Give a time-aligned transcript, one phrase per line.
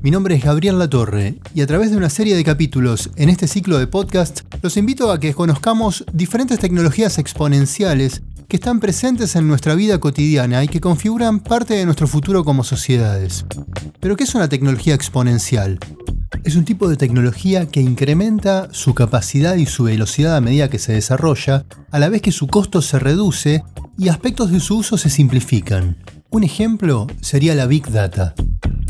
[0.00, 3.48] Mi nombre es Gabriel Latorre y a través de una serie de capítulos en este
[3.48, 9.48] ciclo de podcast los invito a que conozcamos diferentes tecnologías exponenciales que están presentes en
[9.48, 13.44] nuestra vida cotidiana y que configuran parte de nuestro futuro como sociedades.
[13.98, 15.80] Pero ¿qué es una tecnología exponencial?
[16.44, 20.78] Es un tipo de tecnología que incrementa su capacidad y su velocidad a medida que
[20.78, 23.64] se desarrolla, a la vez que su costo se reduce
[23.98, 25.96] y aspectos de su uso se simplifican.
[26.30, 28.34] Un ejemplo sería la Big Data.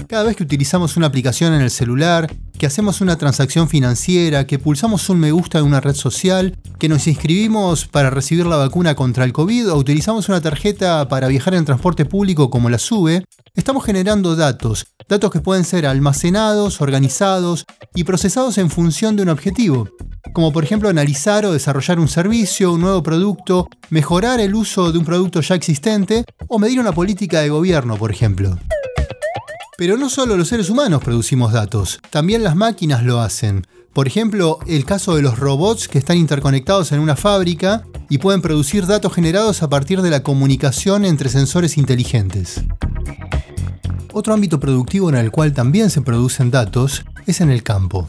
[0.09, 4.59] Cada vez que utilizamos una aplicación en el celular, que hacemos una transacción financiera, que
[4.59, 8.95] pulsamos un me gusta en una red social, que nos inscribimos para recibir la vacuna
[8.95, 13.23] contra el COVID o utilizamos una tarjeta para viajar en transporte público como la SUBE,
[13.55, 19.29] estamos generando datos, datos que pueden ser almacenados, organizados y procesados en función de un
[19.29, 19.91] objetivo,
[20.33, 24.97] como por ejemplo analizar o desarrollar un servicio, un nuevo producto, mejorar el uso de
[24.97, 28.59] un producto ya existente o medir una política de gobierno, por ejemplo.
[29.79, 33.65] Pero no solo los seres humanos producimos datos, también las máquinas lo hacen.
[33.93, 38.43] Por ejemplo, el caso de los robots que están interconectados en una fábrica y pueden
[38.43, 42.61] producir datos generados a partir de la comunicación entre sensores inteligentes.
[44.13, 48.09] Otro ámbito productivo en el cual también se producen datos es en el campo.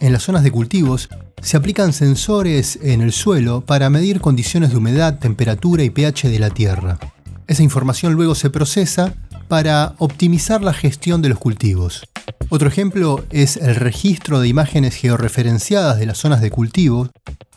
[0.00, 1.08] En las zonas de cultivos
[1.40, 6.38] se aplican sensores en el suelo para medir condiciones de humedad, temperatura y pH de
[6.38, 6.98] la tierra.
[7.46, 9.14] Esa información luego se procesa
[9.48, 12.02] para optimizar la gestión de los cultivos.
[12.48, 17.08] Otro ejemplo es el registro de imágenes georreferenciadas de las zonas de cultivo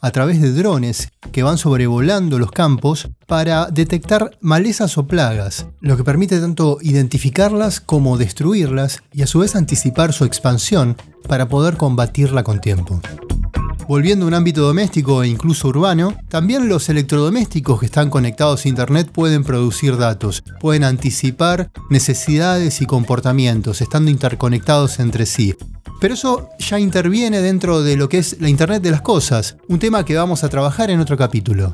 [0.02, 5.98] a través de drones que van sobrevolando los campos para detectar malezas o plagas, lo
[5.98, 11.78] que permite tanto identificarlas como destruirlas y a su vez anticipar su expansión para poder
[11.78, 13.02] combatirla con tiempo.
[13.90, 18.70] Volviendo a un ámbito doméstico e incluso urbano, también los electrodomésticos que están conectados a
[18.70, 25.56] Internet pueden producir datos, pueden anticipar necesidades y comportamientos, estando interconectados entre sí.
[26.00, 29.80] Pero eso ya interviene dentro de lo que es la Internet de las Cosas, un
[29.80, 31.74] tema que vamos a trabajar en otro capítulo.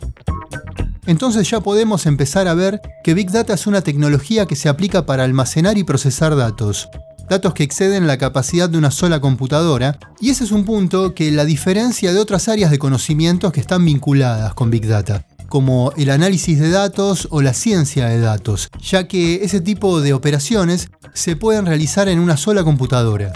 [1.06, 5.06] Entonces ya podemos empezar a ver que Big Data es una tecnología que se aplica
[5.06, 6.88] para almacenar y procesar datos,
[7.30, 11.32] datos que exceden la capacidad de una sola computadora, y ese es un punto que
[11.32, 16.10] la diferencia de otras áreas de conocimientos que están vinculadas con Big Data como el
[16.10, 21.36] análisis de datos o la ciencia de datos, ya que ese tipo de operaciones se
[21.36, 23.32] pueden realizar en una sola computadora.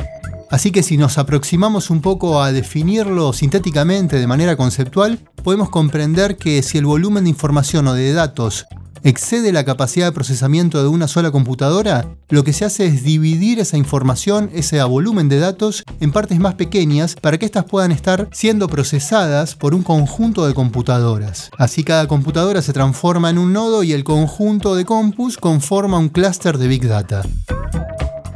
[0.49, 6.37] Así que si nos aproximamos un poco a definirlo sintéticamente de manera conceptual, podemos comprender
[6.37, 8.65] que si el volumen de información o de datos
[9.03, 13.59] excede la capacidad de procesamiento de una sola computadora, lo que se hace es dividir
[13.59, 18.27] esa información, ese volumen de datos, en partes más pequeñas para que éstas puedan estar
[18.31, 21.49] siendo procesadas por un conjunto de computadoras.
[21.57, 26.09] Así cada computadora se transforma en un nodo y el conjunto de compus conforma un
[26.09, 27.23] clúster de Big Data.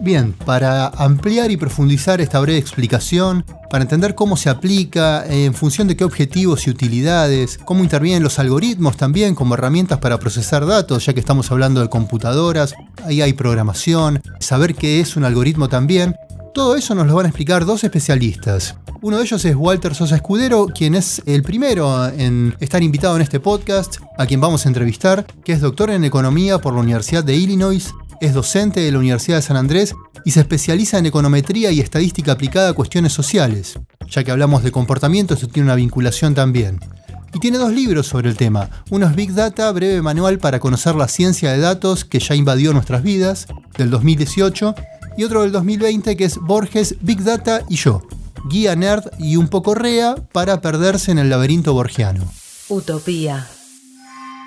[0.04, 5.88] Bien, para ampliar y profundizar esta breve explicación, para entender cómo se aplica, en función
[5.88, 11.06] de qué objetivos y utilidades, cómo intervienen los algoritmos también como herramientas para procesar datos,
[11.06, 12.74] ya que estamos hablando de computadoras,
[13.06, 16.18] ahí hay programación, saber qué es un algoritmo también,
[16.54, 18.76] todo eso nos lo van a explicar dos especialistas.
[19.02, 23.22] Uno de ellos es Walter Sosa Escudero, quien es el primero en estar invitado en
[23.22, 27.24] este podcast, a quien vamos a entrevistar, que es doctor en economía por la Universidad
[27.24, 27.94] de Illinois
[28.24, 32.32] es docente de la Universidad de San Andrés y se especializa en econometría y estadística
[32.32, 33.78] aplicada a cuestiones sociales.
[34.10, 36.80] Ya que hablamos de comportamiento, esto tiene una vinculación también.
[37.34, 38.70] Y tiene dos libros sobre el tema.
[38.92, 42.72] Uno es Big Data, breve manual para conocer la ciencia de datos que ya invadió
[42.72, 43.48] nuestras vidas,
[43.78, 44.74] del 2018,
[45.18, 48.08] y otro del 2020 que es Borges, Big Data y yo.
[48.50, 52.24] Guía nerd y un poco rea para perderse en el laberinto borgiano.
[52.70, 53.48] Utopía.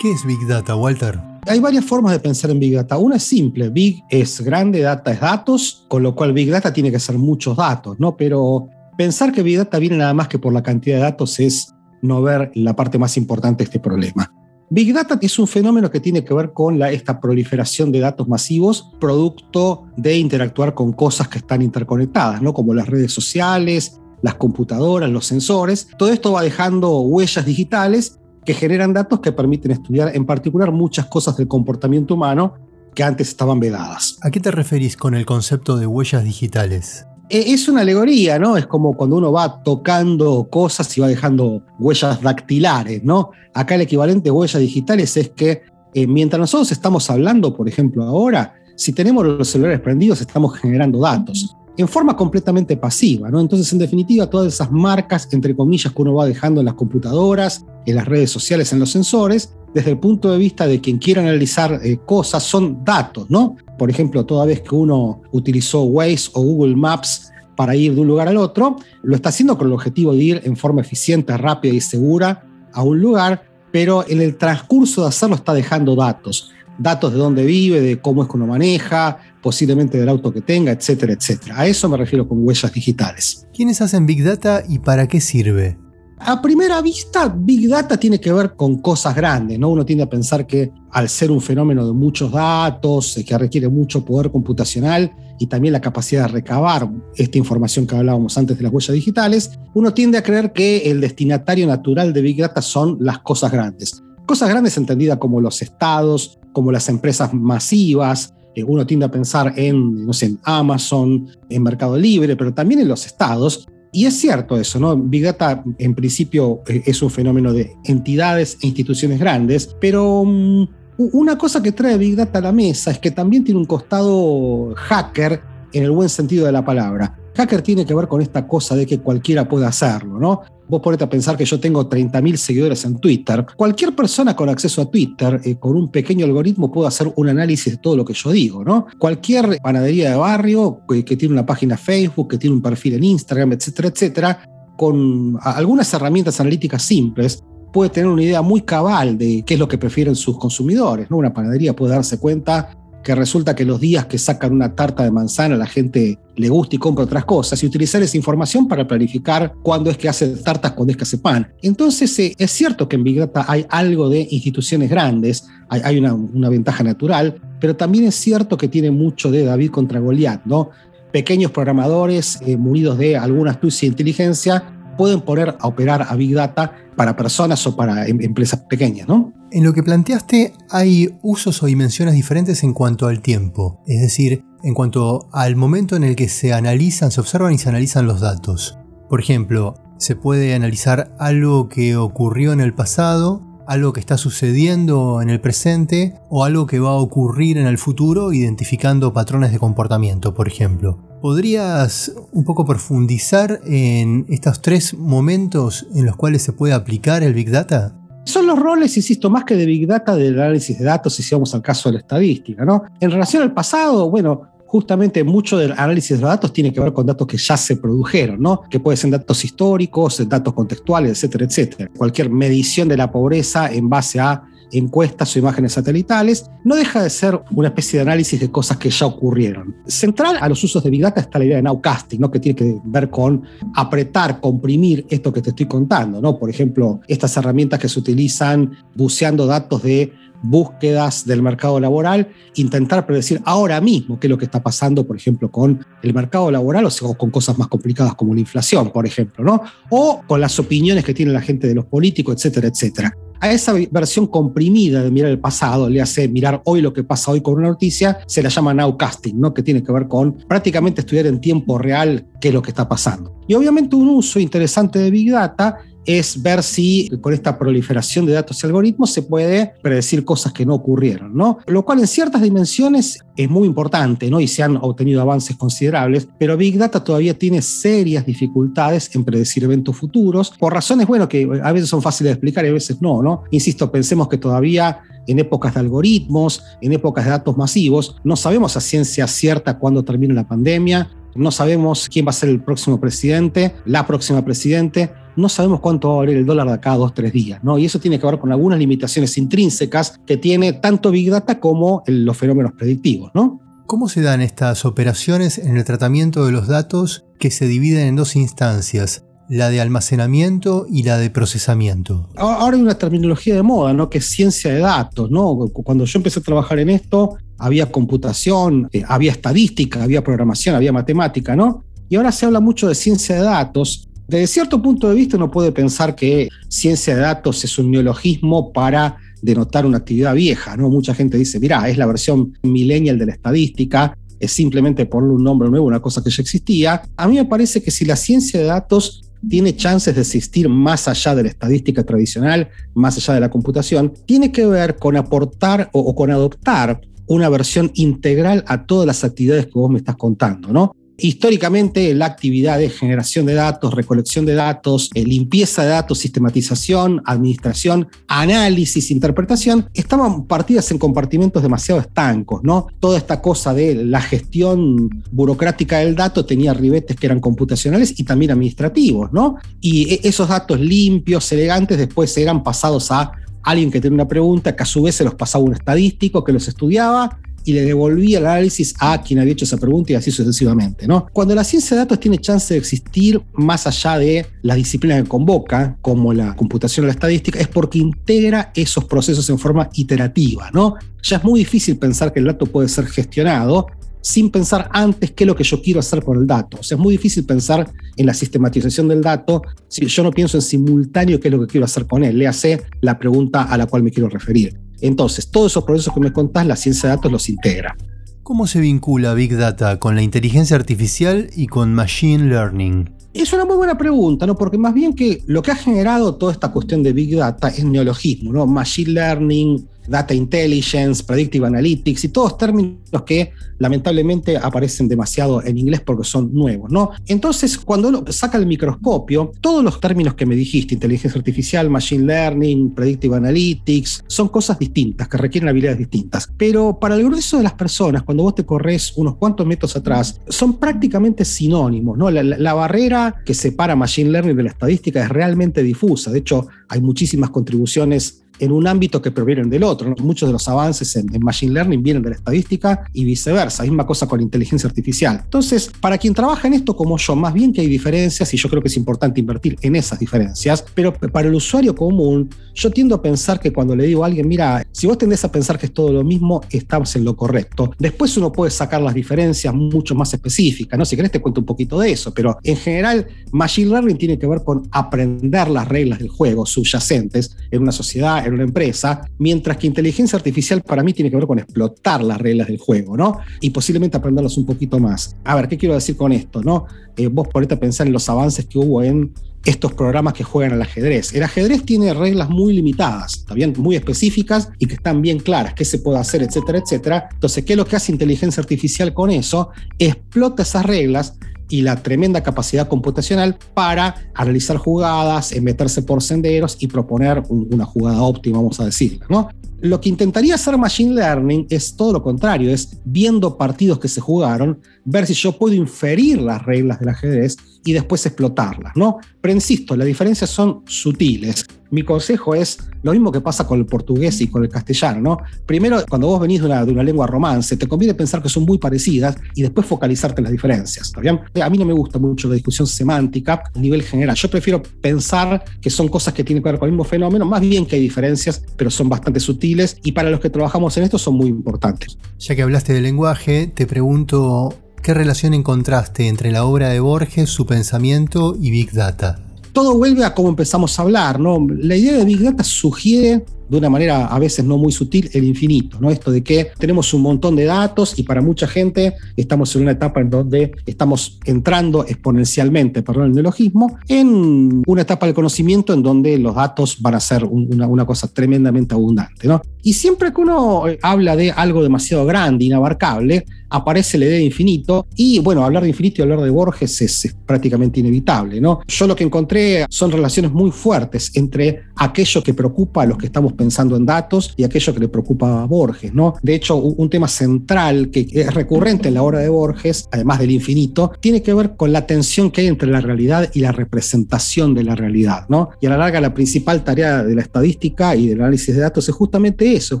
[0.00, 1.31] ¿Qué es Big Data, Walter?
[1.46, 2.98] Hay varias formas de pensar en Big Data.
[2.98, 6.92] Una es simple, Big es grande, Data es datos, con lo cual Big Data tiene
[6.92, 8.16] que ser muchos datos, ¿no?
[8.16, 11.74] Pero pensar que Big Data viene nada más que por la cantidad de datos es
[12.00, 14.32] no ver la parte más importante de este problema.
[14.70, 18.28] Big Data es un fenómeno que tiene que ver con la, esta proliferación de datos
[18.28, 22.54] masivos, producto de interactuar con cosas que están interconectadas, ¿no?
[22.54, 25.88] como las redes sociales, las computadoras, los sensores.
[25.98, 31.06] Todo esto va dejando huellas digitales que generan datos que permiten estudiar en particular muchas
[31.06, 32.54] cosas del comportamiento humano
[32.94, 34.18] que antes estaban vedadas.
[34.22, 37.06] ¿A qué te referís con el concepto de huellas digitales?
[37.28, 38.56] E, es una alegoría, ¿no?
[38.56, 43.30] Es como cuando uno va tocando cosas y va dejando huellas dactilares, ¿no?
[43.54, 45.62] Acá el equivalente de huellas digitales es que
[45.94, 51.00] eh, mientras nosotros estamos hablando, por ejemplo, ahora, si tenemos los celulares prendidos, estamos generando
[51.00, 53.40] datos en forma completamente pasiva, ¿no?
[53.40, 57.64] Entonces, en definitiva, todas esas marcas, entre comillas, que uno va dejando en las computadoras,
[57.86, 61.22] en las redes sociales, en los sensores, desde el punto de vista de quien quiera
[61.22, 63.56] analizar eh, cosas, son datos, ¿no?
[63.78, 68.06] Por ejemplo, toda vez que uno utilizó Waze o Google Maps para ir de un
[68.06, 71.72] lugar al otro, lo está haciendo con el objetivo de ir en forma eficiente, rápida
[71.72, 76.50] y segura a un lugar, pero en el transcurso de hacerlo está dejando datos.
[76.78, 80.72] Datos de dónde vive, de cómo es que uno maneja, posiblemente del auto que tenga,
[80.72, 81.60] etcétera, etcétera.
[81.60, 83.46] A eso me refiero con huellas digitales.
[83.54, 85.76] ¿Quiénes hacen Big Data y para qué sirve?
[86.24, 89.70] A primera vista, Big Data tiene que ver con cosas grandes, ¿no?
[89.70, 93.68] Uno tiende a pensar que al ser un fenómeno de muchos datos, eh, que requiere
[93.68, 98.62] mucho poder computacional y también la capacidad de recabar esta información que hablábamos antes de
[98.62, 102.98] las huellas digitales, uno tiende a creer que el destinatario natural de Big Data son
[103.00, 104.04] las cosas grandes.
[104.32, 109.52] Cosas grandes entendidas como los estados, como las empresas masivas, eh, uno tiende a pensar
[109.56, 114.18] en, no sé, en Amazon, en Mercado Libre, pero también en los estados, y es
[114.18, 114.96] cierto eso, ¿no?
[114.96, 120.66] Big Data en principio eh, es un fenómeno de entidades e instituciones grandes, pero mm,
[120.96, 124.72] una cosa que trae Big Data a la mesa es que también tiene un costado
[124.74, 125.42] hacker
[125.74, 127.18] en el buen sentido de la palabra.
[127.36, 130.42] Hacker tiene que ver con esta cosa de que cualquiera puede hacerlo, ¿no?
[130.68, 133.44] Vos ponete a pensar que yo tengo 30.000 seguidores en Twitter.
[133.56, 137.74] Cualquier persona con acceso a Twitter, eh, con un pequeño algoritmo, puede hacer un análisis
[137.74, 138.86] de todo lo que yo digo, ¿no?
[138.98, 143.04] Cualquier panadería de barrio que, que tiene una página Facebook, que tiene un perfil en
[143.04, 144.44] Instagram, etcétera, etcétera,
[144.76, 147.42] con algunas herramientas analíticas simples,
[147.72, 151.10] puede tener una idea muy cabal de qué es lo que prefieren sus consumidores.
[151.10, 151.16] ¿no?
[151.16, 155.10] Una panadería puede darse cuenta que resulta que los días que sacan una tarta de
[155.10, 159.54] manzana la gente le gusta y compra otras cosas y utilizar esa información para planificar
[159.62, 161.52] cuándo es que hace tartas, cuándo es que hace pan.
[161.62, 166.48] Entonces eh, es cierto que en Big Data hay algo de instituciones grandes, hay, una,
[166.50, 170.70] ventaja natural, pero también es cierto que tiene mucho de David contra Goliat, ¿no?
[171.12, 176.34] Pequeños programadores eh, munidos de alguna astucia e inteligencia pueden poner a operar a Big
[176.34, 179.32] Data para personas o para em, empresas pequeñas, ¿no?
[179.50, 184.44] En lo que planteaste hay usos o dimensiones diferentes en cuanto al tiempo, es decir,
[184.62, 188.20] en cuanto al momento en el que se analizan, se observan y se analizan los
[188.20, 188.78] datos.
[189.08, 193.42] Por ejemplo, se puede analizar algo que ocurrió en el pasado,
[193.72, 197.78] algo que está sucediendo en el presente o algo que va a ocurrir en el
[197.78, 200.98] futuro identificando patrones de comportamiento, por ejemplo.
[201.22, 207.32] ¿Podrías un poco profundizar en estos tres momentos en los cuales se puede aplicar el
[207.32, 207.94] Big Data?
[208.24, 211.54] Son los roles, insisto, más que de Big Data, del análisis de datos, si vamos
[211.54, 212.64] al caso de la estadística.
[212.64, 212.84] ¿no?
[213.00, 217.04] En relación al pasado, bueno, justamente mucho del análisis de datos tiene que ver con
[217.04, 218.62] datos que ya se produjeron, ¿no?
[218.70, 221.90] Que pueden ser datos históricos, datos contextuales, etcétera, etcétera.
[221.94, 227.10] Cualquier medición de la pobreza en base a encuestas o imágenes satelitales, no deja de
[227.10, 229.76] ser una especie de análisis de cosas que ya ocurrieron.
[229.86, 232.30] Central a los usos de Big Data está la idea de nowcasting, ¿no?
[232.30, 233.42] que tiene que ver con
[233.74, 236.20] apretar, comprimir esto que te estoy contando.
[236.22, 236.38] ¿no?
[236.38, 243.06] Por ejemplo, estas herramientas que se utilizan buceando datos de búsquedas del mercado laboral, intentar
[243.06, 246.86] predecir ahora mismo qué es lo que está pasando, por ejemplo, con el mercado laboral
[246.86, 249.62] o con cosas más complicadas como la inflación, por ejemplo, ¿no?
[249.90, 253.74] O con las opiniones que tiene la gente de los políticos, etcétera, etcétera a esa
[253.90, 257.54] versión comprimida de mirar el pasado, le hace mirar hoy lo que pasa hoy con
[257.54, 259.52] una noticia, se la llama nowcasting, ¿no?
[259.52, 262.88] que tiene que ver con prácticamente estudiar en tiempo real qué es lo que está
[262.88, 263.34] pasando.
[263.48, 268.32] Y obviamente un uso interesante de Big Data es ver si con esta proliferación de
[268.32, 271.58] datos y algoritmos se puede predecir cosas que no ocurrieron, ¿no?
[271.66, 274.40] Lo cual en ciertas dimensiones es muy importante, ¿no?
[274.40, 279.64] Y se han obtenido avances considerables, pero Big Data todavía tiene serias dificultades en predecir
[279.64, 283.00] eventos futuros, por razones, bueno, que a veces son fáciles de explicar y a veces
[283.00, 283.44] no, ¿no?
[283.50, 288.76] Insisto, pensemos que todavía en épocas de algoritmos, en épocas de datos masivos, no sabemos
[288.76, 293.00] a ciencia cierta cuándo termina la pandemia, no sabemos quién va a ser el próximo
[293.00, 296.96] presidente, la próxima presidente, no sabemos cuánto va a valer el dólar de acá a
[296.96, 297.78] dos, tres días, ¿no?
[297.78, 302.02] Y eso tiene que ver con algunas limitaciones intrínsecas que tiene tanto Big Data como
[302.06, 303.60] los fenómenos predictivos, ¿no?
[303.86, 308.16] ¿Cómo se dan estas operaciones en el tratamiento de los datos que se dividen en
[308.16, 309.24] dos instancias?
[309.48, 312.30] la de almacenamiento y la de procesamiento.
[312.36, 314.08] Ahora hay una terminología de moda, ¿no?
[314.08, 315.68] Que es ciencia de datos, ¿no?
[315.74, 320.90] Cuando yo empecé a trabajar en esto, había computación, eh, había estadística, había programación, había
[320.90, 321.84] matemática, ¿no?
[322.08, 324.08] Y ahora se habla mucho de ciencia de datos.
[324.32, 328.72] Desde cierto punto de vista uno puede pensar que ciencia de datos es un neologismo
[328.72, 330.88] para denotar una actividad vieja, ¿no?
[330.88, 335.44] Mucha gente dice, mira, es la versión millennial de la estadística, es simplemente ponerle un
[335.44, 337.02] nombre nuevo, una cosa que ya existía.
[337.14, 341.08] A mí me parece que si la ciencia de datos tiene chances de existir más
[341.08, 345.90] allá de la estadística tradicional, más allá de la computación, tiene que ver con aportar
[345.92, 350.16] o, o con adoptar una versión integral a todas las actividades que vos me estás
[350.16, 350.94] contando, ¿no?
[351.24, 357.22] Históricamente, la actividad de generación de datos, recolección de datos, eh, limpieza de datos, sistematización,
[357.24, 362.88] administración, análisis, interpretación, estaban partidas en compartimentos demasiado estancos, ¿no?
[362.98, 368.24] Toda esta cosa de la gestión burocrática del dato tenía ribetes que eran computacionales y
[368.24, 369.58] también administrativos, ¿no?
[369.80, 373.30] Y e, esos datos limpios, elegantes, después eran pasados a
[373.62, 376.52] alguien que tenía una pregunta, que a su vez se los pasaba un estadístico que
[376.52, 380.30] los estudiaba y le devolvía el análisis a quien había hecho esa pregunta y así
[380.30, 381.06] sucesivamente.
[381.06, 381.26] ¿no?
[381.32, 385.28] Cuando la ciencia de datos tiene chance de existir más allá de las disciplinas que
[385.28, 390.70] convoca, como la computación o la estadística, es porque integra esos procesos en forma iterativa.
[390.72, 390.96] ¿no?
[391.22, 393.86] Ya es muy difícil pensar que el dato puede ser gestionado
[394.22, 396.78] sin pensar antes qué es lo que yo quiero hacer con el dato.
[396.80, 400.56] O sea, es muy difícil pensar en la sistematización del dato si yo no pienso
[400.56, 402.38] en simultáneo qué es lo que quiero hacer con él.
[402.38, 404.78] Le hace la pregunta a la cual me quiero referir.
[405.02, 407.96] Entonces, todos esos procesos que me contás, la ciencia de datos los integra.
[408.42, 413.10] ¿Cómo se vincula Big Data con la inteligencia artificial y con Machine Learning?
[413.34, 414.56] Es una muy buena pregunta, ¿no?
[414.56, 417.84] Porque más bien que lo que ha generado toda esta cuestión de Big Data es
[417.84, 418.66] neologismo, ¿no?
[418.66, 426.00] Machine Learning, data intelligence, predictive analytics y todos términos que lamentablemente aparecen demasiado en inglés
[426.00, 427.10] porque son nuevos, ¿no?
[427.26, 432.24] Entonces, cuando uno saca el microscopio, todos los términos que me dijiste, inteligencia artificial, machine
[432.24, 436.48] learning, predictive analytics, son cosas distintas, que requieren habilidades distintas.
[436.56, 440.40] Pero para el grueso de las personas, cuando vos te corres unos cuantos metros atrás,
[440.48, 442.30] son prácticamente sinónimos, ¿no?
[442.30, 446.30] La, la barrera que separa machine learning de la estadística es realmente difusa.
[446.30, 450.14] De hecho, hay muchísimas contribuciones en un ámbito que provienen del otro.
[450.20, 454.28] Muchos de los avances en, Machine Learning vienen de la estadística y viceversa, misma cosa
[454.28, 455.40] con la inteligencia artificial.
[455.42, 458.68] Entonces, para quien trabaja en esto como yo, más bien que hay diferencias y yo
[458.68, 463.16] creo que es importante invertir en esas diferencias, pero para el usuario común, yo tiendo
[463.16, 465.86] a pensar que cuando le digo a alguien, mira, si vos tendés a pensar que
[465.86, 467.92] es todo lo mismo, estamos en lo correcto.
[467.98, 471.04] Después uno puede sacar las diferencias mucho más específicas, ¿no?
[471.04, 474.46] Si querés te cuento un poquito de eso, pero en general, Machine Learning tiene que
[474.46, 479.86] ver con aprender las reglas del juego subyacentes en una sociedad, una empresa, mientras que
[479.86, 483.38] inteligencia artificial para mí tiene que ver con explotar las reglas del juego, ¿no?
[483.60, 485.36] Y posiblemente aprenderlas un poquito más.
[485.44, 486.86] A ver, ¿qué quiero decir con esto, no?
[487.16, 489.32] Eh, vos ponete a pensar en los avances que hubo en
[489.64, 491.32] estos programas que juegan al ajedrez.
[491.34, 495.84] El ajedrez tiene reglas muy limitadas, también muy específicas y que están bien claras, qué
[495.84, 497.28] se puede hacer, etcétera, etcétera.
[497.32, 499.70] Entonces, ¿qué es lo que hace inteligencia artificial con eso?
[499.98, 501.34] Explota esas reglas
[501.72, 508.20] y la tremenda capacidad computacional para analizar jugadas, meterse por senderos y proponer una jugada
[508.20, 509.20] óptima, vamos a decir.
[509.30, 509.48] ¿no?
[509.80, 514.20] Lo que intentaría hacer Machine Learning es todo lo contrario, es viendo partidos que se
[514.20, 519.18] jugaron, ver si yo puedo inferir las reglas del ajedrez y después explotarlas, ¿no?
[519.40, 521.66] Pero insisto, las diferencias son sutiles.
[521.90, 525.38] Mi consejo es lo mismo que pasa con el portugués y con el castellano, ¿no?
[525.66, 528.64] Primero, cuando vos venís de una, de una lengua romance, te conviene pensar que son
[528.64, 531.12] muy parecidas y después focalizarte en las diferencias.
[531.60, 534.36] A mí no me gusta mucho la discusión semántica a nivel general.
[534.36, 537.60] Yo prefiero pensar que son cosas que tienen que ver con el mismo fenómeno, más
[537.60, 541.18] bien que hay diferencias, pero son bastante sutiles y para los que trabajamos en esto
[541.18, 542.16] son muy importantes.
[542.38, 547.50] Ya que hablaste de lenguaje, te pregunto ¿Qué relación encontraste entre la obra de Borges,
[547.50, 549.40] su pensamiento y Big Data?
[549.72, 551.58] Todo vuelve a cómo empezamos a hablar, ¿no?
[551.68, 555.44] La idea de Big Data sugiere de una manera a veces no muy sutil el
[555.44, 556.10] infinito, ¿no?
[556.10, 559.92] Esto de que tenemos un montón de datos y para mucha gente estamos en una
[559.92, 566.02] etapa en donde estamos entrando exponencialmente, perdón el neologismo, en una etapa del conocimiento en
[566.02, 569.62] donde los datos van a ser una, una cosa tremendamente abundante, ¿no?
[569.82, 574.44] Y siempre que uno eh, habla de algo demasiado grande, inabarcable, aparece la idea de
[574.44, 575.06] infinito.
[575.16, 578.80] Y bueno, hablar de infinito y hablar de Borges es, prácticamente inevitable, ¿no?
[578.86, 583.26] Yo lo que encontré son relaciones muy fuertes entre aquello que preocupa a los que
[583.26, 586.34] estamos pensando en datos y aquello que le preocupa a Borges, ¿no?
[586.42, 590.50] De hecho, un, tema central que es recurrente en la obra de Borges, además del
[590.50, 594.74] infinito, tiene que ver con la tensión que hay entre la realidad y la representación
[594.74, 595.70] de la realidad, ¿no?
[595.80, 599.08] Y a la larga, la principal tarea de la estadística y del análisis de datos
[599.08, 600.00] es justamente eso, es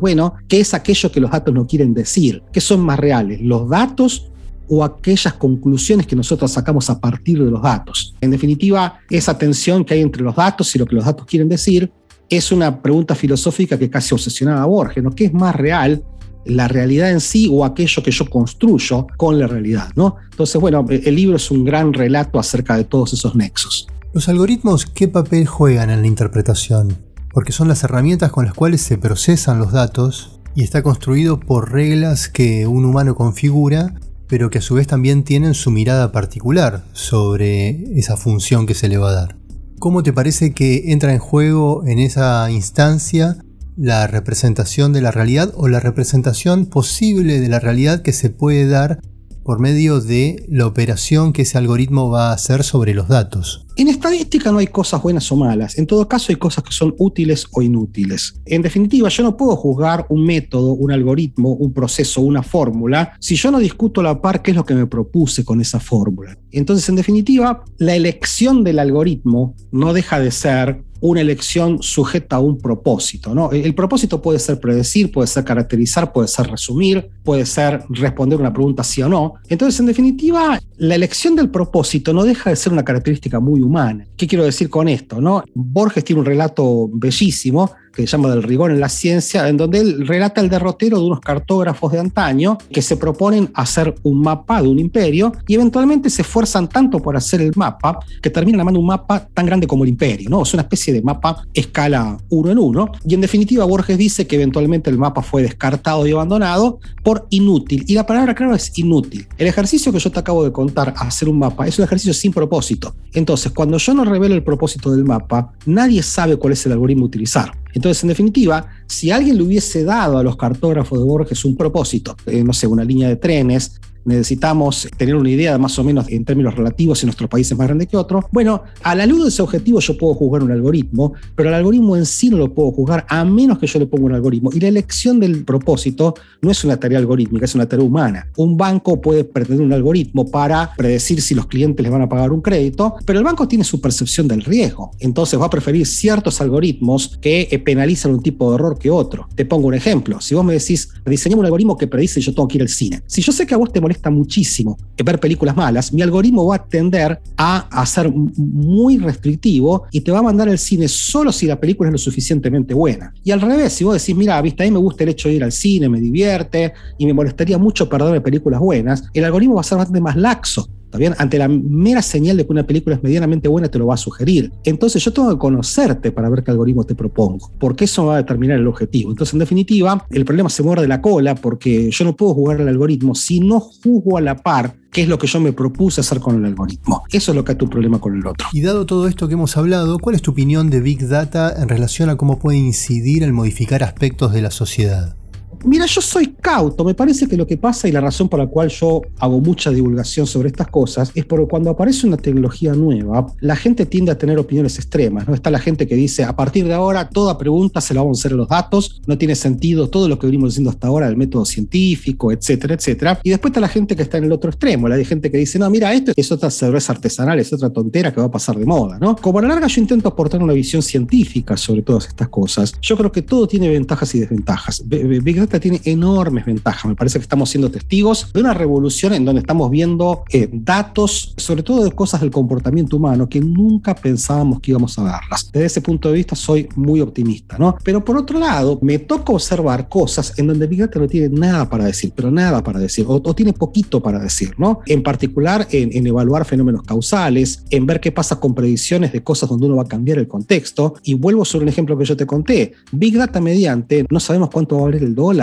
[0.00, 2.42] bueno, ¿qué es aquello que los datos no quieren decir?
[2.52, 4.32] ¿Qué son más reales, los datos
[4.68, 8.14] o aquellas conclusiones que nosotros sacamos a partir de los datos?
[8.20, 11.48] En definitiva, esa tensión que hay entre los datos y lo que los datos quieren
[11.48, 11.92] decir
[12.36, 15.10] es una pregunta filosófica que casi obsesionaba a Borges, ¿no?
[15.10, 16.04] ¿Qué es más real?
[16.44, 20.16] la realidad en sí o aquello que yo construyo con la realidad, ¿no?
[20.28, 23.86] Entonces, bueno, el libro es un gran relato acerca de todos esos nexos.
[24.12, 26.98] ¿Los algoritmos qué papel juegan en la interpretación?
[27.32, 31.72] porque son las herramientas con las cuales se procesan los datos y está construido por
[31.72, 33.94] reglas que un humano configura
[34.28, 38.88] pero que a su vez también tienen su mirada particular sobre esa función que se
[38.88, 39.36] le va a dar.
[39.82, 43.38] ¿Cómo te parece que entra en juego en esa instancia
[43.76, 48.68] la representación de la realidad o la representación posible de la realidad que se puede
[48.68, 49.00] dar
[49.44, 53.66] por medio de la operación que ese algoritmo va a hacer sobre los datos.
[53.76, 56.94] En estadística no hay cosas buenas o malas, en todo caso hay cosas que son
[56.98, 58.34] útiles o inútiles.
[58.44, 63.34] En definitiva, yo no puedo juzgar un método, un algoritmo, un proceso, una fórmula, si
[63.34, 66.38] yo no discuto a la par qué es lo que me propuse con esa fórmula.
[66.50, 72.38] Entonces, en definitiva, la elección del algoritmo no deja de ser una elección sujeta a
[72.38, 73.34] un propósito.
[73.34, 73.50] ¿no?
[73.50, 78.52] El propósito puede ser predecir, puede ser caracterizar, puede ser resumir, puede ser responder una
[78.52, 79.34] pregunta sí o no.
[79.48, 84.06] Entonces, en definitiva, la elección del propósito no deja de ser una característica muy humana.
[84.16, 85.20] ¿Qué quiero decir con esto?
[85.20, 85.42] No?
[85.54, 89.78] Borges tiene un relato bellísimo que se llama Del rigor en la ciencia, en donde
[89.80, 94.62] él relata el derrotero de unos cartógrafos de antaño que se proponen hacer un mapa
[94.62, 98.80] de un imperio y eventualmente se esfuerzan tanto por hacer el mapa que terminan armando
[98.80, 100.42] un mapa tan grande como el imperio, ¿no?
[100.42, 102.90] Es una especie de mapa escala uno en uno.
[103.06, 107.84] Y en definitiva, Borges dice que eventualmente el mapa fue descartado y abandonado por inútil.
[107.86, 109.26] Y la palabra claro es inútil.
[109.38, 112.32] El ejercicio que yo te acabo de contar, hacer un mapa, es un ejercicio sin
[112.32, 112.94] propósito.
[113.12, 117.04] Entonces, cuando yo no revelo el propósito del mapa, nadie sabe cuál es el algoritmo
[117.04, 117.61] a utilizar.
[117.74, 122.16] Entonces, en definitiva, si alguien le hubiese dado a los cartógrafos de Borges un propósito,
[122.26, 126.24] eh, no sé, una línea de trenes, necesitamos tener una idea más o menos en
[126.24, 128.28] términos relativos si nuestro país es más grande que otro.
[128.32, 131.96] Bueno, a la luz de ese objetivo yo puedo juzgar un algoritmo, pero el algoritmo
[131.96, 134.50] en sí no lo puedo juzgar a menos que yo le ponga un algoritmo.
[134.52, 138.28] Y la elección del propósito no es una tarea algorítmica, es una tarea humana.
[138.36, 142.32] Un banco puede pretender un algoritmo para predecir si los clientes les van a pagar
[142.32, 144.92] un crédito, pero el banco tiene su percepción del riesgo.
[144.98, 149.28] Entonces va a preferir ciertos algoritmos que eh, penalizan un tipo de error que otro.
[149.34, 150.20] Te pongo un ejemplo.
[150.20, 153.02] Si vos me decís, diseñame un algoritmo que predice yo tengo que ir al cine.
[153.06, 156.56] Si yo sé que a vos te molesta muchísimo ver películas malas, mi algoritmo va
[156.56, 161.46] a tender a, ser muy restrictivo y te va a mandar al cine solo si
[161.46, 163.12] la película es lo suficientemente buena.
[163.24, 165.34] Y al revés, si vos decís, mira, viste, a mí me gusta el hecho de
[165.34, 169.60] ir al cine, me divierte y me molestaría mucho perderme películas buenas, el algoritmo va
[169.60, 171.14] a ser bastante más laxo bien?
[171.18, 173.98] Ante la mera señal de que una película es medianamente buena, te lo va a
[173.98, 174.52] sugerir.
[174.64, 178.18] Entonces yo tengo que conocerte para ver qué algoritmo te propongo, porque eso va a
[178.18, 179.10] determinar el objetivo.
[179.10, 182.68] Entonces, en definitiva, el problema se muerde la cola porque yo no puedo jugar al
[182.68, 186.20] algoritmo si no juzgo a la par qué es lo que yo me propuse hacer
[186.20, 187.02] con el algoritmo.
[187.10, 188.46] Eso es lo que es tu problema con el otro.
[188.52, 191.68] Y dado todo esto que hemos hablado, ¿cuál es tu opinión de Big Data en
[191.68, 195.16] relación a cómo puede incidir en modificar aspectos de la sociedad?
[195.64, 196.84] Mira, yo soy cauto.
[196.84, 199.70] Me parece que lo que pasa y la razón por la cual yo hago mucha
[199.70, 204.18] divulgación sobre estas cosas es porque cuando aparece una tecnología nueva, la gente tiende a
[204.18, 205.28] tener opiniones extremas.
[205.28, 205.34] ¿no?
[205.34, 208.20] Está la gente que dice, a partir de ahora, toda pregunta se la vamos a
[208.20, 211.16] hacer a los datos, no tiene sentido todo lo que venimos diciendo hasta ahora, el
[211.16, 213.20] método científico, etcétera, etcétera.
[213.22, 215.58] Y después está la gente que está en el otro extremo, la gente que dice,
[215.58, 218.64] no, mira, esto es otra cerveza artesanal, es otra tontera que va a pasar de
[218.64, 218.98] moda.
[218.98, 219.16] ¿no?
[219.16, 222.96] Como a la larga yo intento aportar una visión científica sobre todas estas cosas, yo
[222.96, 224.82] creo que todo tiene ventajas y desventajas.
[224.86, 226.86] Big tiene enormes ventajas.
[226.86, 231.34] Me parece que estamos siendo testigos de una revolución en donde estamos viendo eh, datos,
[231.36, 235.50] sobre todo de cosas del comportamiento humano, que nunca pensábamos que íbamos a verlas.
[235.52, 237.76] Desde ese punto de vista soy muy optimista, ¿no?
[237.84, 241.68] Pero por otro lado, me toca observar cosas en donde Big Data no tiene nada
[241.68, 244.80] para decir, pero nada para decir, o, tiene poquito para decir, ¿no?
[244.86, 249.48] En particular en, en evaluar fenómenos causales, en ver qué pasa con predicciones de cosas
[249.48, 250.94] donde uno va a cambiar el contexto.
[251.02, 252.72] Y vuelvo sobre un ejemplo que yo te conté.
[252.92, 255.41] Big Data mediante, no sabemos cuánto va a valer el dólar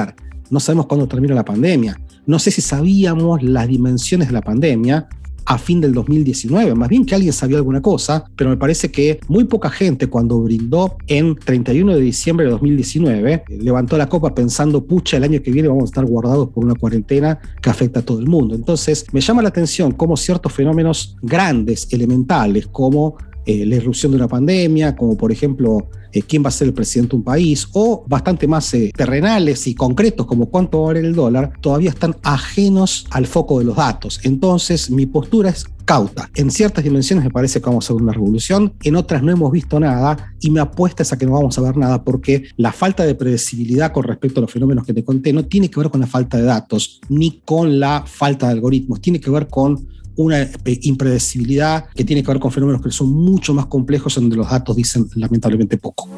[0.50, 2.00] no sabemos cuándo termina la pandemia.
[2.26, 5.08] No sé si sabíamos las dimensiones de la pandemia
[5.50, 9.20] a fin del 2019, más bien que alguien sabía alguna cosa, pero me parece que
[9.28, 14.86] muy poca gente cuando brindó en 31 de diciembre de 2019 levantó la copa pensando,
[14.86, 18.04] pucha, el año que viene vamos a estar guardados por una cuarentena que afecta a
[18.04, 18.54] todo el mundo.
[18.54, 24.18] Entonces, me llama la atención cómo ciertos fenómenos grandes, elementales, como eh, la irrupción de
[24.18, 27.68] una pandemia, como por ejemplo eh, quién va a ser el presidente de un país,
[27.74, 32.16] o bastante más eh, terrenales y concretos como cuánto va a el dólar, todavía están
[32.24, 34.20] ajenos al foco de los datos.
[34.24, 36.30] Entonces mi postura es cauta.
[36.36, 39.52] En ciertas dimensiones me parece que vamos a ver una revolución, en otras no hemos
[39.52, 43.06] visto nada y me apuestas a que no vamos a ver nada porque la falta
[43.06, 46.02] de predecibilidad con respecto a los fenómenos que te conté no tiene que ver con
[46.02, 49.88] la falta de datos ni con la falta de algoritmos, tiene que ver con
[50.20, 50.52] una eh,
[50.82, 54.76] impredecibilidad que tiene que ver con fenómenos que son mucho más complejos, donde los datos
[54.76, 56.10] dicen lamentablemente poco.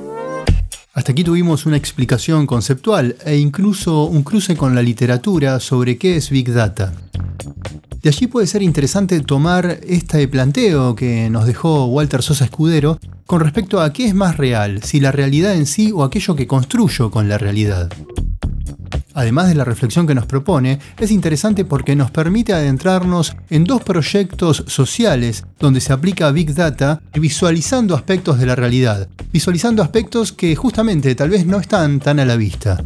[0.93, 6.17] Hasta aquí tuvimos una explicación conceptual e incluso un cruce con la literatura sobre qué
[6.17, 6.93] es Big Data.
[8.01, 13.39] De allí puede ser interesante tomar este planteo que nos dejó Walter Sosa Escudero con
[13.39, 17.11] respecto a qué es más real, si la realidad en sí o aquello que construyo
[17.11, 17.91] con la realidad.
[19.13, 23.83] Además de la reflexión que nos propone, es interesante porque nos permite adentrarnos en dos
[23.83, 30.55] proyectos sociales donde se aplica Big Data visualizando aspectos de la realidad, visualizando aspectos que
[30.55, 32.83] justamente tal vez no están tan a la vista.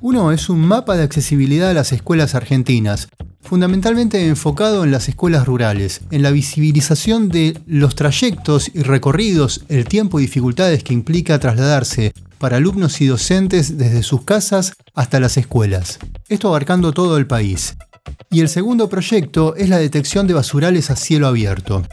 [0.00, 3.08] Uno es un mapa de accesibilidad a las escuelas argentinas,
[3.40, 9.84] fundamentalmente enfocado en las escuelas rurales, en la visibilización de los trayectos y recorridos, el
[9.84, 15.36] tiempo y dificultades que implica trasladarse para alumnos y docentes desde sus casas hasta las
[15.36, 16.00] escuelas.
[16.28, 17.76] Esto abarcando todo el país.
[18.32, 21.84] Y el segundo proyecto es la detección de basurales a cielo abierto.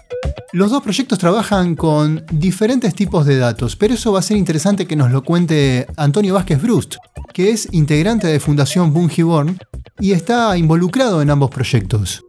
[0.52, 4.88] Los dos proyectos trabajan con diferentes tipos de datos, pero eso va a ser interesante
[4.88, 6.96] que nos lo cuente Antonio Vázquez Brust,
[7.32, 9.56] que es integrante de Fundación Bungiborn
[10.00, 12.24] y está involucrado en ambos proyectos.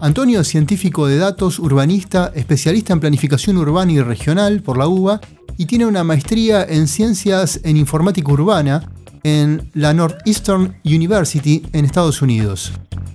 [0.00, 5.20] Antonio es científico de datos, urbanista, especialista en planificación urbana y regional por la UBA
[5.58, 8.90] y tiene una maestría en ciencias en informática urbana
[9.22, 12.72] en la Northeastern University en Estados Unidos.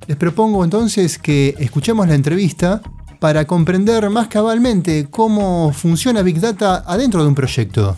[0.08, 2.82] Les propongo entonces que escuchemos la entrevista
[3.19, 7.95] para comprender más cabalmente cómo funciona Big Data adentro de un proyecto.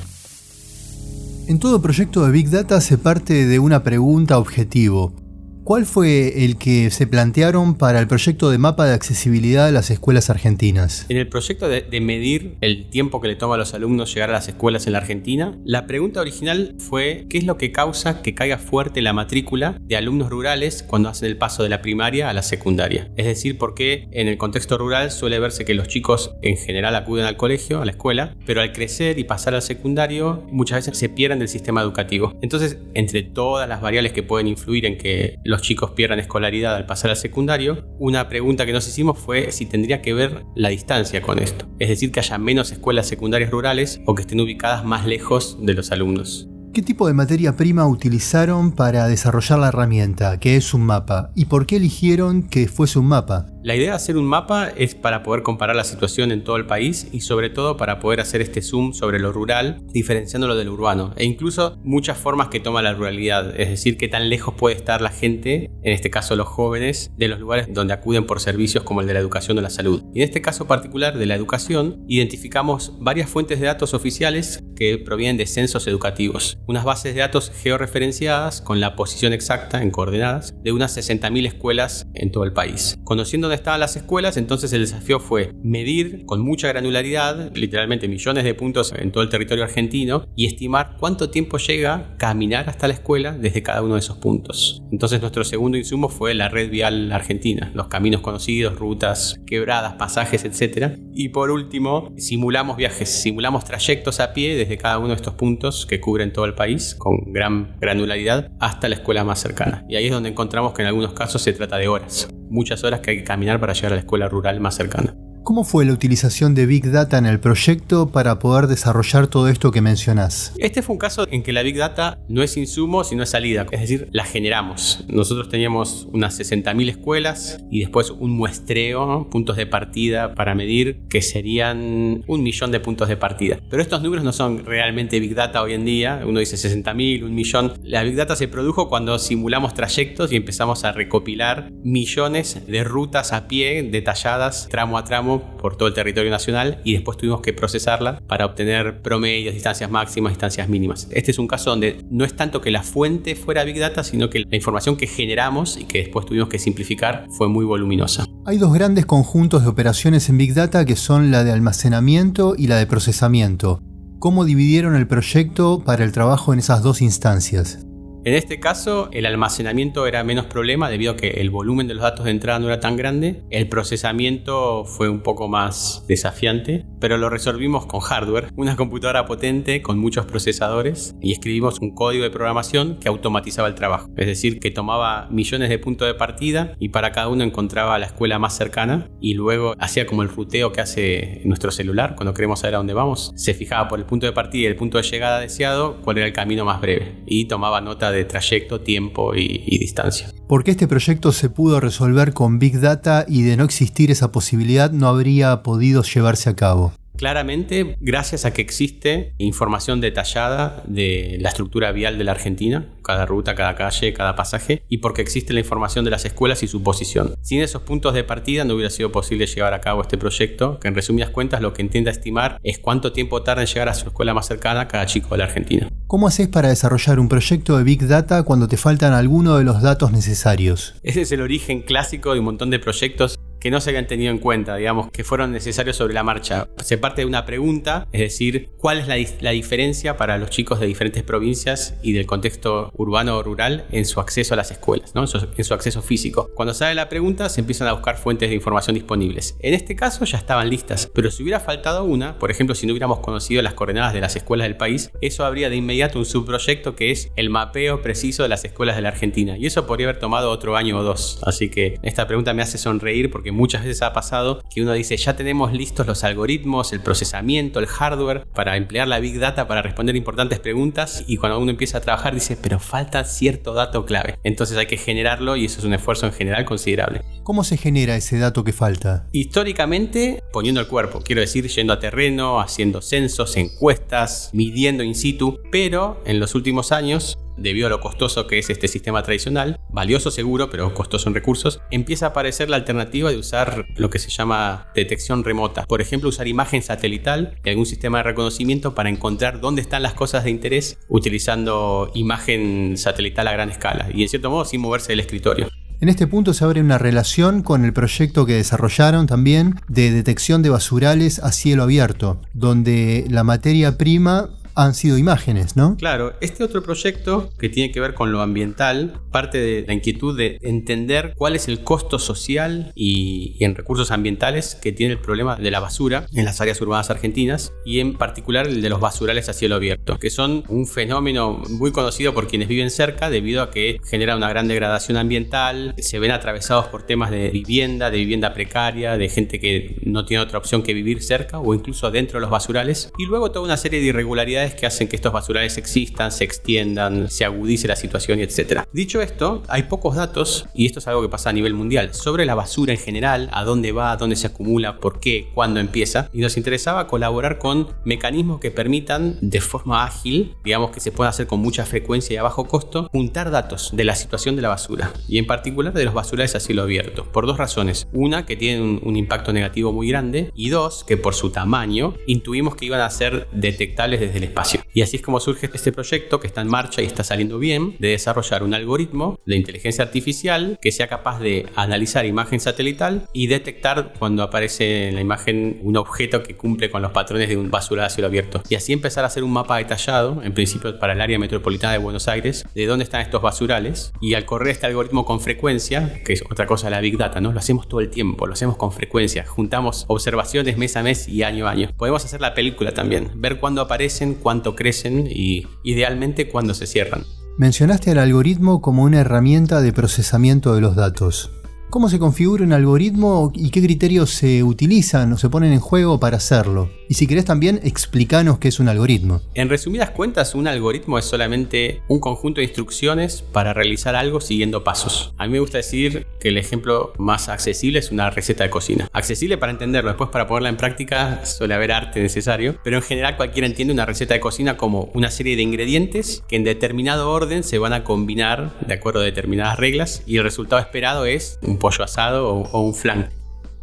[1.48, 5.27] En todo proyecto de Big Data se parte de una pregunta objetivo.
[5.68, 9.92] ¿Cuál fue el que se plantearon para el proyecto de mapa de accesibilidad a las
[9.92, 11.06] escuelas argentinas?
[11.10, 14.34] En el proyecto de, medir el tiempo que le toma a los alumnos llegar a
[14.34, 18.34] las escuelas en la Argentina, la pregunta original fue ¿qué es lo que causa que
[18.34, 22.34] caiga fuerte la matrícula de alumnos rurales cuando hacen el paso de la primaria a
[22.34, 23.12] la secundaria?
[23.18, 26.96] Es decir, por qué en el contexto rural suele verse que los chicos en general
[26.96, 30.98] acuden al colegio, a la escuela, pero al crecer y pasar al secundario muchas veces
[30.98, 32.38] se pierden del sistema educativo.
[32.42, 36.86] Entonces, entre todas las variables que pueden influir en que los chicos pierdan escolaridad al
[36.86, 41.22] pasar al secundario, una pregunta que nos hicimos fue si tendría que ver la distancia
[41.22, 41.65] con esto.
[41.80, 45.74] Es decir, que haya menos escuelas secundarias rurales o que estén ubicadas más lejos de
[45.74, 46.48] los alumnos.
[46.78, 51.32] ¿Qué tipo de materia prima utilizaron para desarrollar la herramienta, que es un mapa?
[51.34, 53.48] ¿Y por qué eligieron que fuese un mapa?
[53.63, 56.68] La idea de hacer un mapa es para poder comparar la situación en todo el
[56.68, 61.13] país y sobre todo para poder hacer este zoom sobre lo rural, diferenciándolo del urbano
[61.18, 65.02] e incluso muchas formas que toma la ruralidad, es decir, qué tan lejos puede estar
[65.02, 69.02] la gente, en este caso los jóvenes, de los lugares donde acuden por servicios como
[69.02, 70.04] el de la educación o la salud.
[70.13, 75.36] En este caso particular de la educación, identificamos varias fuentes de datos oficiales que provienen
[75.36, 80.72] de censos educativos, unas bases de datos georreferenciadas con la posición exacta en coordenadas de
[80.72, 83.00] unas 60.000 escuelas en todo el país.
[83.04, 88.54] Conociendo estaban las escuelas, entonces el desafío fue medir con mucha granularidad, literalmente millones de
[88.54, 93.32] puntos en todo el territorio argentino, y estimar cuánto tiempo llega caminar hasta la escuela
[93.32, 94.82] desde cada uno de esos puntos.
[94.92, 100.44] Entonces nuestro segundo insumo fue la red vial argentina, los caminos conocidos, rutas, quebradas, pasajes,
[100.44, 100.98] etc.
[101.14, 105.86] Y por último, simulamos viajes, simulamos trayectos a pie desde cada uno de estos puntos
[105.86, 109.86] que cubren todo el país con gran granularidad hasta la escuela más cercana.
[109.88, 113.02] Y ahí es donde encontramos que en algunos casos se trata de horas muchas horas
[113.02, 115.15] que hay que caminar para llegar a la escuela rural más cercana.
[115.48, 119.72] ¿Cómo fue la utilización de Big Data en el proyecto para poder desarrollar todo esto
[119.72, 120.52] que mencionás?
[120.58, 123.66] Este fue un caso en que la Big Data no es insumo, sino es salida,
[123.72, 125.06] es decir, la generamos.
[125.08, 131.22] Nosotros teníamos unas 60.000 escuelas y después un muestreo, puntos de partida para medir, que
[131.22, 133.58] serían un millón de puntos de partida.
[133.70, 136.24] Pero estos números no son realmente Big Data hoy en día.
[136.28, 137.72] Uno dice 60.000, un millón.
[137.84, 143.32] La Big Data se produjo cuando simulamos trayectos y empezamos a recopilar millones de rutas
[143.32, 147.54] a pie detalladas tramo a tramo por todo el territorio nacional y después tuvimos que
[147.54, 151.08] procesarla para obtener promedios, distancias máximas, distancias mínimas.
[151.12, 154.30] Este es un caso donde no es tanto que la fuente fuera Big Data, sino
[154.30, 158.26] que la información que generamos y que después tuvimos que simplificar fue muy voluminosa.
[158.45, 162.67] Hay dos grandes conjuntos de operaciones en Big Data que son la de almacenamiento y
[162.67, 163.82] la de procesamiento.
[164.19, 167.87] ¿Cómo dividieron el proyecto para el trabajo en esas dos instancias?
[168.28, 172.04] En este caso, el almacenamiento era menos problema debido a que el volumen de los
[172.04, 173.46] datos de entrada no era tan grande.
[173.52, 179.82] El procesamiento fue un poco más desafiante, pero lo resolvimos con hardware, una computadora potente
[179.82, 184.10] con muchos procesadores y escribimos un código de programación que automatizaba el trabajo.
[184.18, 188.08] Es decir, que tomaba millones de puntos de partida y para cada uno encontraba la
[188.08, 192.60] escuela más cercana y luego hacía como el ruteo que hace nuestro celular cuando queremos
[192.60, 193.32] saber a dónde vamos.
[193.38, 196.28] Se fijaba por el punto de partida y el punto de llegada deseado cuál era
[196.28, 200.32] el camino más breve y tomaba nota de de trayecto, tiempo y, distancia.
[200.48, 204.32] ¿Por qué este proyecto se pudo resolver con Big Data y de no existir esa
[204.32, 206.94] posibilidad no habría podido llevarse a cabo?
[207.18, 213.26] Claramente, gracias a que existe información detallada de la estructura vial de la Argentina, cada
[213.26, 216.84] ruta, cada calle, cada pasaje, y porque existe la información de las escuelas y su
[216.84, 217.34] posición.
[217.42, 220.90] Sin esos puntos de partida no hubiera sido posible llevar a cabo este proyecto, que
[220.90, 224.08] en resumidas cuentas lo que intenta estimar es cuánto tiempo tarda en llegar a su
[224.08, 225.90] escuela más cercana cada chico de la Argentina.
[226.06, 229.82] ¿Cómo haces para desarrollar un proyecto de Big Data cuando te faltan algunos de los
[229.82, 230.96] datos necesarios?
[231.02, 234.32] Ese es el origen clásico de un montón de proyectos que no se habían tenido
[234.32, 236.67] en cuenta, digamos, que fueron necesarios sobre la marcha.
[236.84, 240.88] Se parte de una pregunta, es decir, ¿cuál es la, diferencia para los chicos de
[240.88, 245.22] diferentes provincias y del contexto urbano o rural en su acceso a las escuelas, ¿no?
[245.22, 245.28] en,
[245.63, 246.50] su, acceso físico?
[246.56, 249.56] Cuando sale la pregunta, se empiezan a buscar fuentes de información disponibles.
[249.60, 252.93] En este caso ya estaban listas, pero si hubiera faltado una, por ejemplo, si no
[252.93, 256.96] hubiéramos conocido las coordenadas de las escuelas del país, eso habría de inmediato un subproyecto
[256.96, 259.58] que es el mapeo preciso de las escuelas de la Argentina.
[259.58, 261.39] Y eso podría haber tomado otro año o dos.
[261.43, 265.18] Así que esta pregunta me hace sonreír porque muchas veces ha pasado que uno dice,
[265.18, 269.82] ya tenemos listos los algoritmos, el procesamiento, el hardware para emplear la big data para
[269.82, 274.38] responder importantes preguntas y cuando uno empieza a trabajar dice, pero falta cierto dato clave.
[274.44, 277.22] Entonces hay que generarlo y eso es un esfuerzo en general considerable.
[277.44, 279.28] ¿Cómo se genera ese dato que falta?
[279.32, 285.60] Históricamente poniendo el cuerpo, quiero decir, yendo a terreno, haciendo censos, encuestas, midiendo in situ,
[285.72, 290.32] pero en los últimos años debido a lo costoso que es este sistema tradicional, valioso
[290.32, 294.30] seguro, pero costoso en recursos, empieza a aparecer la alternativa de usar lo que se
[294.30, 295.86] llama detección remota.
[295.86, 300.13] Por ejemplo, usar imagen satelital y algún sistema de reconocimiento para encontrar dónde están las
[300.13, 305.10] cosas de interés utilizando imagen satelital a gran escala y en cierto modo sin moverse
[305.10, 305.67] del escritorio.
[306.00, 310.62] En este punto se abre una relación con el proyecto que desarrollaron también de detección
[310.62, 315.98] de basurales a cielo abierto, donde la materia prima han sido imágenes, ¿no?
[315.98, 320.38] Claro, este otro proyecto que tiene que ver con lo ambiental parte de la inquietud
[320.38, 325.56] de entender cuál es el costo social y, en recursos ambientales que tiene el problema
[325.56, 329.50] de la basura en las áreas urbanas argentinas y en particular el de los basurales
[329.50, 333.72] a cielo abierto, que son un fenómeno muy conocido por quienes viven cerca debido a
[333.72, 338.54] que genera una gran degradación ambiental, se ven atravesados por temas de vivienda, de vivienda
[338.54, 342.42] precaria, de gente que no tiene otra opción que vivir cerca o incluso dentro de
[342.42, 346.32] los basurales y luego toda una serie de irregularidades que hacen que estos basurales existan,
[346.32, 348.84] se extiendan, se agudice la situación etc.
[348.92, 352.46] Dicho esto, hay pocos datos, y esto es algo que pasa a nivel mundial, sobre
[352.46, 356.40] la basura en general, a dónde va, dónde se acumula, por qué, cuándo empieza, y
[356.40, 361.48] nos interesaba colaborar con mecanismos que permitan de forma ágil, digamos que se pueda hacer
[361.48, 365.14] con mucha frecuencia y a bajo costo, juntar datos de la situación de la basura,
[365.28, 368.08] y en particular de los basurales a cielo abierto, por dos razones.
[368.14, 372.16] Una, que tienen un, un impacto negativo muy grande, y dos, que por su tamaño
[372.26, 374.57] intuimos que iban a ser detectables desde el espacio
[374.93, 377.96] y así es como surge este proyecto que está en marcha y está saliendo bien,
[378.00, 383.48] de desarrollar un algoritmo de inteligencia artificial que sea capaz de analizar imagen satelital y
[383.48, 387.70] detectar cuando aparece en la imagen un objeto que cumple con los patrones de un
[387.70, 388.62] basura a cielo abierto.
[388.70, 392.00] Y así empezar a hacer un mapa detallado, en principio para el área metropolitana de
[392.00, 394.13] Buenos Aires, de dónde están estos basurales.
[394.22, 397.41] Y al correr este algoritmo con frecuencia, que es otra cosa de la Big Data,
[397.41, 397.52] ¿no?
[397.52, 399.46] Lo hacemos todo el tiempo, lo hacemos con frecuencia.
[399.46, 401.91] Juntamos observaciones mes a mes y año a año.
[401.98, 407.23] Podemos hacer la película también, ver cuándo aparecen, cuánto crecen y idealmente cuándo se cierran.
[407.58, 411.52] Mencionaste al algoritmo como una herramienta de procesamiento de los datos.
[411.89, 416.19] ¿Cómo se configura un algoritmo y qué criterios se utilizan o se ponen en juego
[416.19, 416.91] para hacerlo?
[417.08, 419.41] Y si querés también, explícanos qué es un algoritmo.
[419.54, 424.84] En resumidas cuentas, un algoritmo es solamente un conjunto de instrucciones para realizar algo siguiendo
[424.84, 425.34] pasos.
[425.38, 429.08] A mí me gusta decir que el ejemplo más accesible es una receta de cocina.
[429.13, 433.38] Accesible para entenderlo, después para ponerla en práctica suele haber arte necesario, pero en general
[433.38, 437.63] cualquiera entiende una receta de cocina como una serie de ingredientes que en determinado orden
[437.63, 442.04] se van a combinar de acuerdo a determinadas reglas y el resultado esperado es pollo
[442.04, 443.30] asado o, un flan.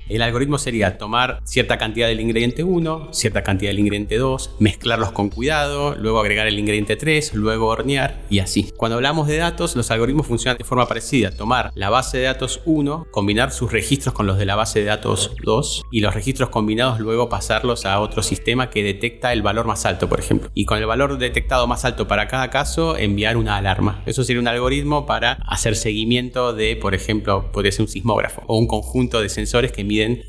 [0.06, 5.12] El algoritmo sería tomar cierta cantidad del ingrediente 1, cierta cantidad del ingrediente 2, mezclarlos
[5.12, 8.70] con cuidado, luego agregar el ingrediente 3, luego hornear y así.
[8.76, 11.30] Cuando hablamos de datos, los algoritmos funcionan de forma parecida.
[11.30, 14.84] Tomar la base de datos 1, combinar sus registros con los de la base de
[14.84, 19.66] datos 2 y los registros combinados luego pasarlos a otro sistema que detecta el valor
[19.66, 20.50] más alto, por ejemplo.
[20.52, 24.02] Y con el valor detectado más alto para cada caso, enviar una alarma.
[24.04, 28.58] Eso sería un algoritmo para hacer seguimiento de, por ejemplo, podría ser un sismógrafo o
[28.58, 29.80] un conjunto de sensores que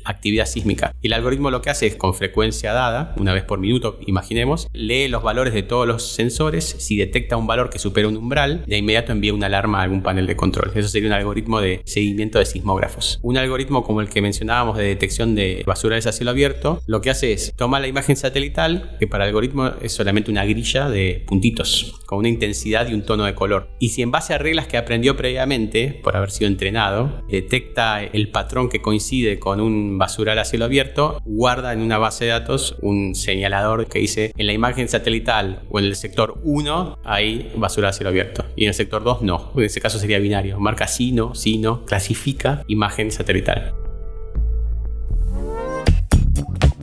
[0.04, 0.94] actividad sísmica.
[1.02, 4.68] Y el algoritmo lo que hace es con frecuencia dada, una vez por minuto, imaginemos,
[4.72, 8.64] lee los valores de todos los sensores, si detecta un valor que supera un umbral,
[8.66, 10.72] de inmediato envía una alarma a algún panel de control.
[10.74, 13.18] Eso sería un algoritmo de seguimiento de sismógrafos.
[13.22, 17.10] Un algoritmo como el que mencionábamos de detección de basurales a cielo abierto, lo que
[17.10, 21.24] hace es toma la imagen satelital, que para el algoritmo es solamente una grilla de
[21.26, 23.68] puntitos, con una intensidad y un tono de color.
[23.78, 28.28] Y si en base a reglas que aprendió previamente, por haber sido entrenado, detecta el
[28.28, 32.32] patrón que coincide con con un basural a cielo abierto, guarda en una base de
[32.32, 37.50] datos un señalador que dice en la imagen satelital o en el sector 1 hay
[37.56, 39.52] basural a cielo abierto y en el sector 2 no.
[39.56, 40.60] En ese caso sería binario.
[40.60, 43.72] Marca sí, no, sí, no, clasifica imagen satelital.